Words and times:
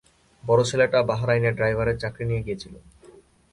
বড় 0.43 0.61
ছেলেটা 0.63 0.99
বাহরাইনে 1.09 1.51
ড্রাইভারের 1.51 1.97
চাকরি 1.97 2.23
নিয়ে 2.25 2.45
গিয়েছিল। 2.45 2.73